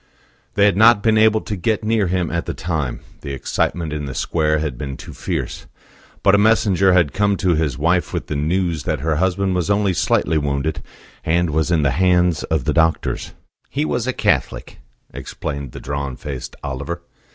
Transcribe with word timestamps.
They 0.55 0.65
had 0.65 0.75
not 0.77 1.03
been 1.03 1.15
able 1.19 1.41
to 1.41 1.55
get 1.55 1.83
near 1.83 2.07
him 2.07 2.31
at 2.31 2.47
the 2.47 2.55
time; 2.55 3.01
the 3.21 3.33
excitement 3.33 3.93
in 3.93 4.05
the 4.05 4.15
square 4.15 4.57
had 4.57 4.75
been 4.75 4.97
too 4.97 5.13
fierce; 5.13 5.67
but 6.23 6.33
a 6.33 6.39
messenger 6.39 6.93
had 6.93 7.13
come 7.13 7.37
to 7.37 7.53
his 7.53 7.77
wife 7.77 8.11
with 8.11 8.25
the 8.25 8.35
news 8.35 8.81
that 8.85 9.01
her 9.01 9.17
husband 9.17 9.53
was 9.53 9.69
only 9.69 9.93
slightly 9.93 10.39
wounded, 10.39 10.81
and 11.23 11.51
was 11.51 11.69
in 11.69 11.83
the 11.83 11.91
hands 11.91 12.41
of 12.45 12.63
the 12.65 12.73
doctors. 12.73 13.33
"He 13.69 13.85
was 13.85 14.07
a 14.07 14.11
Catholic," 14.13 14.79
explained 15.13 15.71
the 15.71 15.79
drawn 15.79 16.15
faced 16.15 16.55
Oliver. 16.63 17.03